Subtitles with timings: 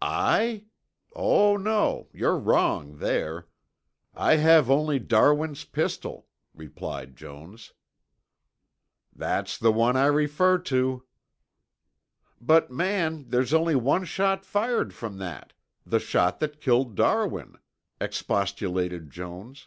[0.00, 0.66] "I?
[1.16, 3.48] Oh, no, you're wrong there.
[4.14, 7.72] I have only Darwin's pistol," replied Jones.
[9.12, 11.02] "That's the one I refer to."
[12.40, 15.52] "But, man, there's only one shot fired from that,
[15.84, 17.56] the shot that killed Darwin,"
[18.00, 19.66] expostulated Jones.